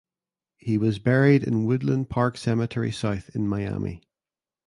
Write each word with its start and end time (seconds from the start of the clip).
He 0.57 0.79
was 0.79 0.97
buried 0.97 1.43
in 1.43 1.65
Woodland 1.65 2.09
Park 2.09 2.35
Cemetery 2.35 2.91
South 2.91 3.29
in 3.35 3.47
Miami. 3.47 4.01